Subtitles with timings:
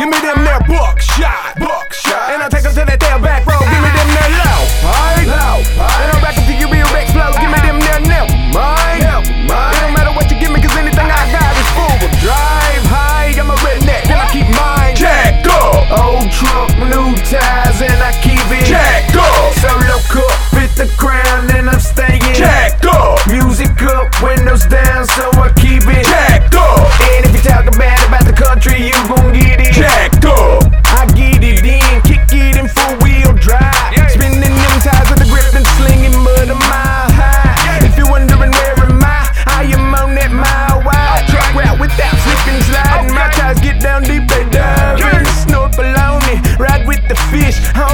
[0.00, 1.58] Give me them there buckshot.
[1.58, 1.79] Buck
[47.40, 47.58] bitch.
[47.74, 47.89] I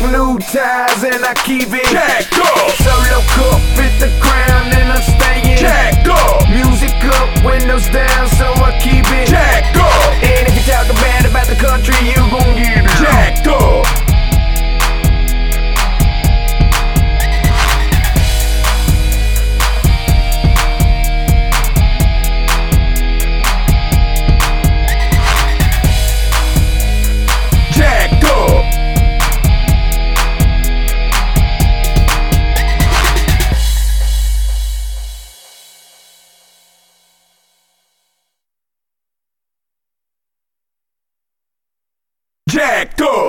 [0.00, 2.70] blue ties and I keep it jacked up.
[2.80, 6.48] Solo cup, fit the crown and I'm staying jacked up.
[6.48, 6.92] Music
[42.50, 43.19] Jack Toe!